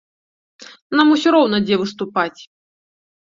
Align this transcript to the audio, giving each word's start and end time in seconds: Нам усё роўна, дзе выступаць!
Нам 0.99 1.11
усё 1.15 1.29
роўна, 1.35 1.57
дзе 1.67 1.75
выступаць! 1.83 2.41